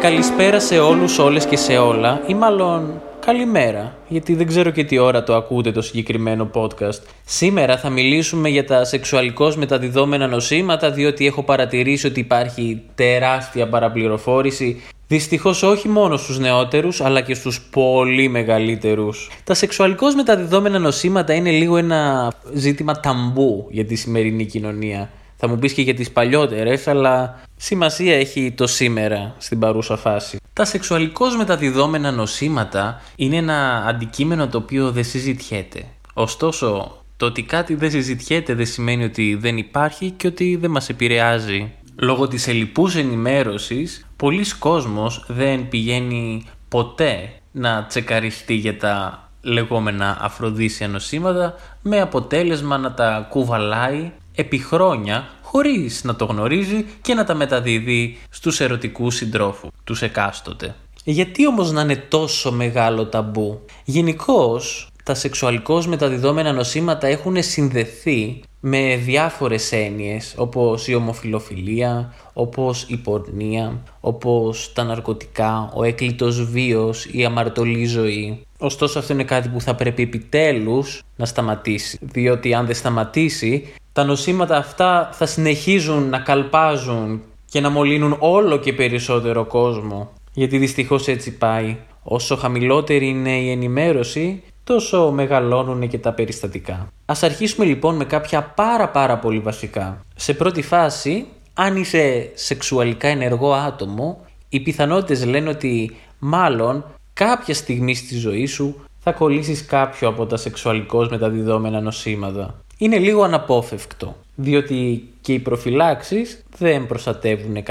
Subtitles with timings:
[0.00, 4.98] Καλησπέρα σε όλους, όλες και σε όλα ή μάλλον καλημέρα γιατί δεν ξέρω και τι
[4.98, 7.00] ώρα το ακούτε το συγκεκριμένο podcast.
[7.24, 14.82] Σήμερα θα μιλήσουμε για τα σεξουαλικώς μεταδιδόμενα νοσήματα διότι έχω παρατηρήσει ότι υπάρχει τεράστια παραπληροφόρηση
[15.10, 19.30] Δυστυχώς όχι μόνο στους νεότερους αλλά και στους πολύ μεγαλύτερους.
[19.44, 25.10] Τα σεξουαλικώς μεταδιδόμενα νοσήματα είναι λίγο ένα ζήτημα ταμπού για τη σημερινή κοινωνία.
[25.36, 30.38] Θα μου πεις και για τις παλιότερες αλλά σημασία έχει το σήμερα στην παρούσα φάση.
[30.52, 35.84] Τα σεξουαλικώς μεταδιδόμενα νοσήματα είναι ένα αντικείμενο το οποίο δεν συζητιέται.
[36.14, 40.88] Ωστόσο, το ότι κάτι δεν συζητιέται δεν σημαίνει ότι δεν υπάρχει και ότι δεν μας
[40.88, 41.72] επηρεάζει.
[42.02, 50.88] Λόγω της ελλειπούς ενημέρωσης, πολλοί κόσμος δεν πηγαίνει ποτέ να τσεκαριστεί για τα λεγόμενα αφροδίσια
[50.88, 57.34] νοσήματα με αποτέλεσμα να τα κουβαλάει επί χρόνια χωρίς να το γνωρίζει και να τα
[57.34, 60.74] μεταδίδει στους ερωτικούς συντρόφους, τους εκάστοτε.
[61.04, 68.96] Γιατί όμως να είναι τόσο μεγάλο ταμπού; Γενικώς τα σεξουαλικώς μεταδιδόμενα νοσήματα έχουν συνδεθεί με
[68.96, 77.24] διάφορες έννοιες όπως η ομοφιλοφιλία, όπως η πορνεία, όπως τα ναρκωτικά, ο έκλειτος βίος, η
[77.24, 78.42] αμαρτωλή ζωή.
[78.58, 84.04] Ωστόσο αυτό είναι κάτι που θα πρέπει επιτέλους να σταματήσει, διότι αν δεν σταματήσει τα
[84.04, 90.12] νοσήματα αυτά θα συνεχίζουν να καλπάζουν και να μολύνουν όλο και περισσότερο κόσμο.
[90.32, 91.76] Γιατί δυστυχώς έτσι πάει.
[92.02, 96.88] Όσο χαμηλότερη είναι η ενημέρωση, τόσο μεγαλώνουν και τα περιστατικά.
[97.06, 100.04] Ας αρχίσουμε λοιπόν με κάποια πάρα πάρα πολύ βασικά.
[100.16, 107.94] Σε πρώτη φάση, αν είσαι σεξουαλικά ενεργό άτομο, οι πιθανότητες λένε ότι μάλλον κάποια στιγμή
[107.94, 114.16] στη ζωή σου θα κολλήσεις κάποιο από τα σεξουαλικώς μεταδιδόμενα νοσήματα είναι λίγο αναπόφευκτο.
[114.34, 117.62] Διότι και οι προφυλάξεις δεν προστατεύουν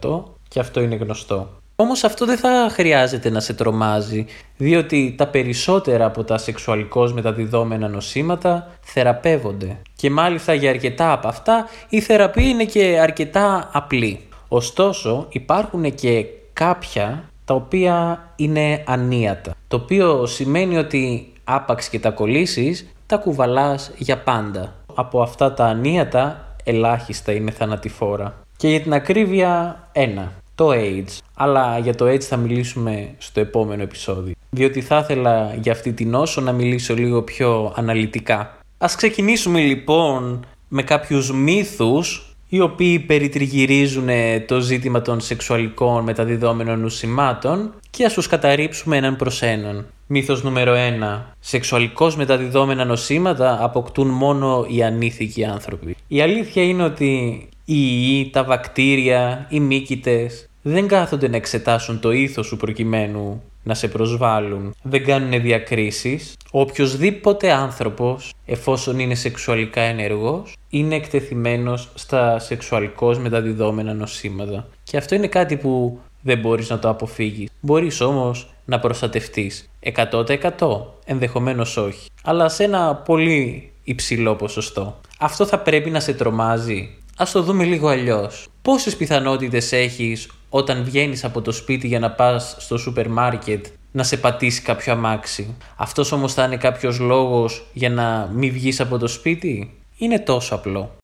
[0.00, 1.61] 100% και αυτό είναι γνωστό.
[1.76, 7.88] Όμως αυτό δεν θα χρειάζεται να σε τρομάζει, διότι τα περισσότερα από τα σεξουαλικώς μεταδιδόμενα
[7.88, 9.76] νοσήματα θεραπεύονται.
[9.96, 14.20] Και μάλιστα για αρκετά από αυτά η θεραπεία είναι και αρκετά απλή.
[14.48, 19.54] Ωστόσο υπάρχουν και κάποια τα οποία είναι ανίατα.
[19.68, 24.74] Το οποίο σημαίνει ότι άπαξ και τα κολλήσεις τα κουβαλάς για πάντα.
[24.94, 28.34] Από αυτά τα ανίατα ελάχιστα είναι θανατηφόρα.
[28.56, 31.18] Και για την ακρίβεια ένα, το AIDS.
[31.34, 34.34] Αλλά για το AIDS θα μιλήσουμε στο επόμενο επεισόδιο.
[34.50, 38.58] Διότι θα ήθελα για αυτή την όσο να μιλήσω λίγο πιο αναλυτικά.
[38.78, 44.08] Ας ξεκινήσουμε λοιπόν με κάποιους μύθους οι οποίοι περιτριγυρίζουν
[44.46, 49.86] το ζήτημα των σεξουαλικών μεταδιδόμενων νοσημάτων και ας τους καταρρύψουμε έναν προς έναν.
[50.06, 50.74] Μύθος νούμερο
[51.18, 51.22] 1.
[51.40, 55.96] Σεξουαλικώς μεταδιδόμενα νοσήματα αποκτούν μόνο οι ανήθικοι άνθρωποι.
[56.08, 62.10] Η αλήθεια είναι ότι οι ιοί, τα βακτήρια, οι μύκητες δεν κάθονται να εξετάσουν το
[62.10, 64.74] ήθος σου προκειμένου να σε προσβάλλουν.
[64.82, 66.36] Δεν κάνουν διακρίσεις.
[66.50, 74.68] Οποιοδήποτε άνθρωπος, εφόσον είναι σεξουαλικά ενεργός, είναι εκτεθειμένος στα σεξουαλικώς μεταδιδόμενα νοσήματα.
[74.82, 77.50] Και αυτό είναι κάτι που δεν μπορείς να το αποφύγεις.
[77.60, 85.00] Μπορείς όμως να προστατευτείς 100% ενδεχομένως όχι, αλλά σε ένα πολύ υψηλό ποσοστό.
[85.18, 86.96] Αυτό θα πρέπει να σε τρομάζει.
[87.22, 88.46] Ας το δούμε λίγο αλλιώς.
[88.62, 94.02] Πόσες πιθανότητες έχεις όταν βγαίνεις από το σπίτι για να πας στο σούπερ μάρκετ να
[94.02, 98.98] σε πατήσει κάποιο αμάξι; Αυτός όμως θα είναι κάποιος λόγος για να μην βγεις από
[98.98, 100.96] το σπίτι; Είναι τόσο απλό.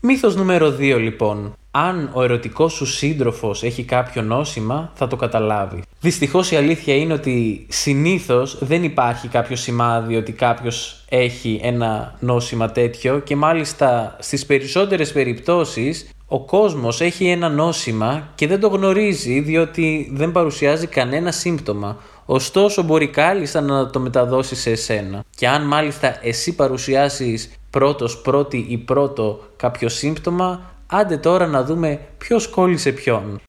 [0.00, 1.54] Μύθος νούμερο 2 λοιπόν.
[1.70, 5.82] Αν ο ερωτικός σου σύντροφος έχει κάποιο νόσημα, θα το καταλάβει.
[6.00, 12.70] Δυστυχώς η αλήθεια είναι ότι συνήθως δεν υπάρχει κάποιο σημάδι ότι κάποιος έχει ένα νόσημα
[12.70, 19.40] τέτοιο και μάλιστα στις περισσότερες περιπτώσεις ο κόσμος έχει ένα νόσημα και δεν το γνωρίζει
[19.40, 21.96] διότι δεν παρουσιάζει κανένα σύμπτωμα.
[22.26, 25.24] Ωστόσο μπορεί κάλλιστα να το μεταδώσει σε εσένα.
[25.36, 32.00] Και αν μάλιστα εσύ παρουσιάσεις πρώτος, πρώτη ή πρώτο κάποιο σύμπτωμα, άντε τώρα να δούμε
[32.18, 33.40] ποιος κόλλησε ποιον.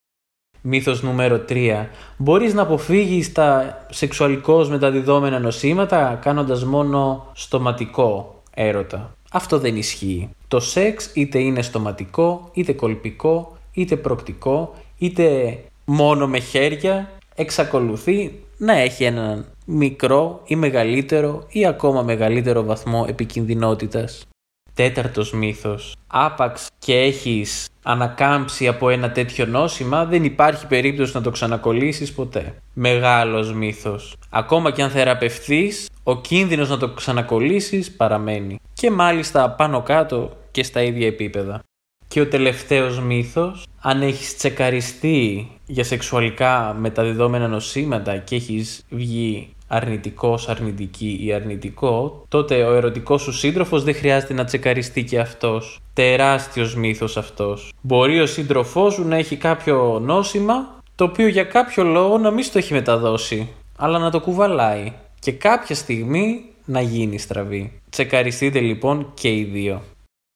[0.61, 1.85] Μύθος νούμερο 3.
[2.17, 9.13] Μπορείς να αποφύγεις τα σεξουαλικώς μεταδιδόμενα νοσήματα κάνοντας μόνο στοματικό έρωτα.
[9.31, 10.29] Αυτό δεν ισχύει.
[10.47, 18.73] Το σεξ είτε είναι στοματικό, είτε κολπικό, είτε προκτικό, είτε μόνο με χέρια, εξακολουθεί να
[18.73, 24.25] έχει έναν μικρό ή μεγαλύτερο ή ακόμα μεγαλύτερο βαθμό επικινδυνότητας.
[24.73, 25.95] Τέταρτος μύθος.
[26.07, 32.55] Άπαξ και έχεις ανακάμψει από ένα τέτοιο νόσημα, δεν υπάρχει περίπτωση να το ξανακολλήσεις ποτέ.
[32.73, 34.15] Μεγάλος μύθος.
[34.29, 38.59] Ακόμα και αν θεραπευθείς, ο κίνδυνος να το ξανακολλήσεις παραμένει.
[38.73, 41.59] Και μάλιστα πάνω κάτω και στα ίδια επίπεδα.
[42.07, 50.49] Και ο τελευταίος μύθος, αν έχεις τσεκαριστεί για σεξουαλικά μεταδιδόμενα νοσήματα και έχεις βγει αρνητικός,
[50.49, 55.79] αρνητική ή αρνητικό, τότε ο ερωτικός σου σύντροφος δεν χρειάζεται να τσεκαριστεί και αυτός.
[55.93, 57.71] Τεράστιος μύθος αυτός.
[57.81, 62.43] Μπορεί ο σύντροφός σου να έχει κάποιο νόσημα, το οποίο για κάποιο λόγο να μην
[62.43, 64.93] στο έχει μεταδώσει, αλλά να το κουβαλάει.
[65.19, 67.81] Και κάποια στιγμή να γίνει στραβή.
[67.89, 69.81] Τσεκαριστείτε λοιπόν και οι δύο.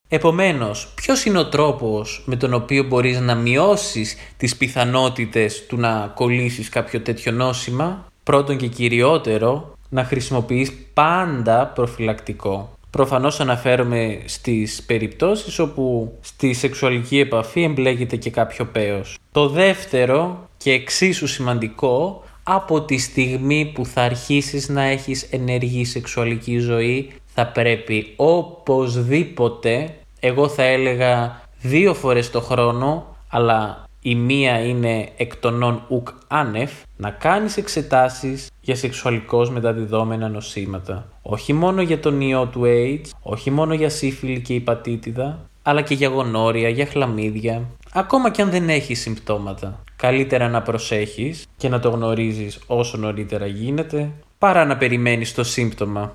[0.08, 6.12] Επομένως, ποιος είναι ο τρόπος με τον οποίο μπορείς να μειώσεις τις πιθανότητες του να
[6.16, 12.70] κολλήσεις κάποιο τέτοιο νόσημα; Πρώτον και κυριότερο, να χρησιμοποιείς πάντα προφυλακτικό.
[12.90, 19.18] Προφανώς αναφέρομαι στις περιπτώσεις όπου στη σεξουαλική επαφή εμπλέκεται και κάποιο πέος.
[19.32, 26.58] Το δεύτερο και εξίσου σημαντικό, από τη στιγμή που θα αρχίσεις να έχεις ενεργή σεξουαλική
[26.58, 35.10] ζωή, θα πρέπει οπωσδήποτε, εγώ θα έλεγα δύο φορές το χρόνο, αλλά η μία είναι
[35.18, 41.10] εκ των νον ουκ άνευ, να κάνεις εξετάσεις για σεξουαλικώς μεταδιδόμενα νοσήματα.
[41.22, 45.94] Όχι μόνο για τον ιό του AIDS, όχι μόνο για σύφυλλη και υπατήτηδα, αλλά και
[45.94, 47.62] για γονόρια, για χλαμίδια,
[47.94, 49.84] ακόμα και αν δεν έχεις συμπτώματα.
[49.96, 56.14] Καλύτερα να προσέχεις και να το γνωρίζεις όσο νωρίτερα γίνεται, παρά να περιμένεις το σύμπτωμα.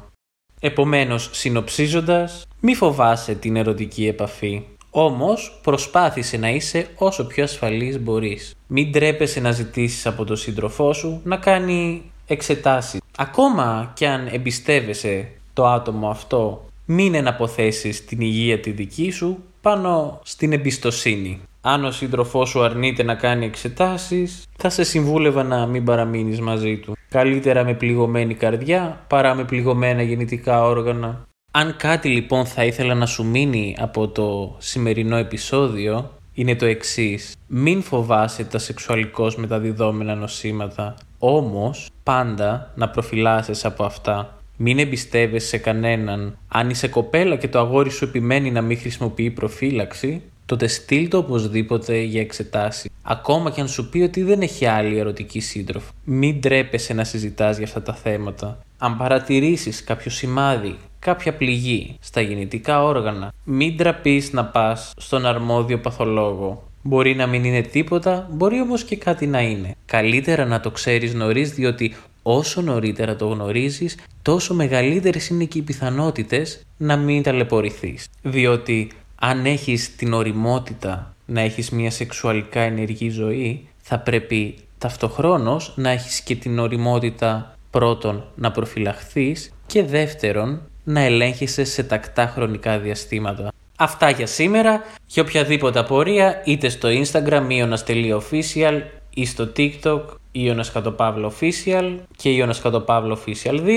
[0.60, 4.62] Επομένως, συνοψίζοντας, μη φοβάσαι την ερωτική επαφή.
[4.90, 8.54] Όμως προσπάθησε να είσαι όσο πιο ασφαλής μπορείς.
[8.66, 13.00] Μην τρέπεσαι να ζητήσεις από τον σύντροφό σου να κάνει εξετάσεις.
[13.16, 20.20] Ακόμα κι αν εμπιστεύεσαι το άτομο αυτό, μην εναποθέσεις την υγεία τη δική σου πάνω
[20.24, 21.40] στην εμπιστοσύνη.
[21.60, 26.76] Αν ο σύντροφός σου αρνείται να κάνει εξετάσεις, θα σε συμβούλευα να μην παραμείνεις μαζί
[26.76, 26.96] του.
[27.08, 31.28] Καλύτερα με πληγωμένη καρδιά παρά με πληγωμένα γεννητικά όργανα.
[31.52, 37.36] Αν κάτι λοιπόν θα ήθελα να σου μείνει από το σημερινό επεισόδιο είναι το εξής.
[37.46, 44.38] Μην φοβάσαι τα σεξουαλικώς μεταδιδόμενα νοσήματα, όμως πάντα να προφυλάσσεσαι από αυτά.
[44.56, 46.38] Μην εμπιστεύεσαι σε κανέναν.
[46.48, 51.18] Αν είσαι κοπέλα και το αγόρι σου επιμένει να μην χρησιμοποιεί προφύλαξη, τότε στείλ το
[51.18, 52.90] οπωσδήποτε για εξετάσει.
[53.02, 55.92] Ακόμα και αν σου πει ότι δεν έχει άλλη ερωτική σύντροφο.
[56.04, 58.58] Μην τρέπεσαι να συζητάς για αυτά τα θέματα.
[58.78, 65.78] Αν παρατηρήσεις κάποιο σημάδι, κάποια πληγή στα γεννητικά όργανα, μην τραπείς να πας στον αρμόδιο
[65.78, 66.68] παθολόγο.
[66.82, 69.74] Μπορεί να μην είναι τίποτα, μπορεί όμως και κάτι να είναι.
[69.86, 75.62] Καλύτερα να το ξέρεις νωρίς διότι όσο νωρίτερα το γνωρίζεις, τόσο μεγαλύτερες είναι και οι
[75.62, 78.08] πιθανότητες να μην ταλαιπωρηθείς.
[78.22, 85.90] Διότι αν έχεις την οριμότητα να έχεις μια σεξουαλικά ενεργή ζωή, θα πρέπει ταυτοχρόνως να
[85.90, 93.52] έχεις και την οριμότητα πρώτον να προφυλαχθείς και δεύτερον να ελέγχεσαι σε τακτά χρονικά διαστήματα.
[93.76, 94.84] Αυτά για σήμερα.
[95.06, 98.82] Για οποιαδήποτε απορία είτε στο Instagram ionas.official
[99.14, 100.00] ή στο TikTok
[100.32, 103.68] Ιώνας Official και Ιώνας Official 2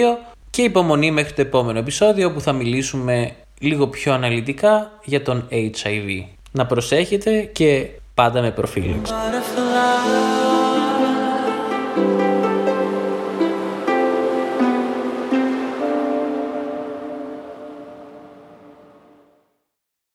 [0.50, 6.24] και υπομονή μέχρι το επόμενο επεισόδιο που θα μιλήσουμε λίγο πιο αναλυτικά για τον HIV.
[6.52, 9.14] Να προσέχετε και πάντα με προφύλαξη.